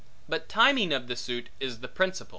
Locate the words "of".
0.93-1.05